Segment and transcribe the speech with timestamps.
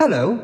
[0.00, 0.38] Hello,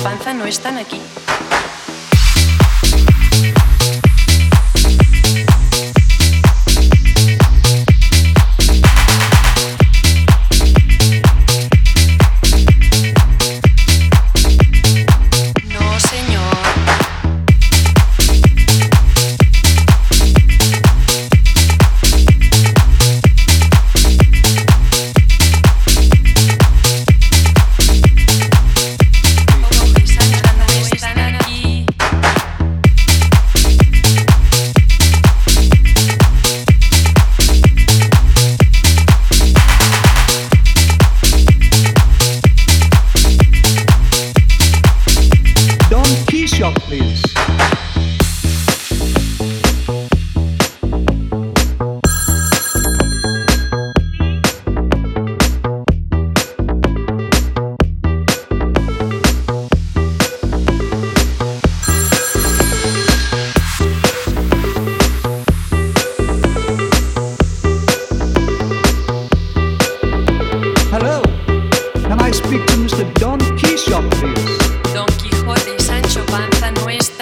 [0.00, 1.00] panza no están aquí.
[46.62, 47.31] shop, please.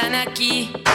[0.01, 0.90] están aquí.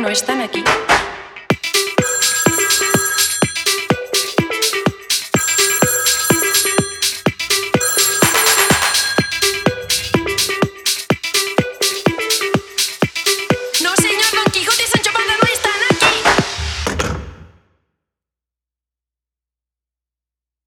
[0.00, 0.64] no están aquí.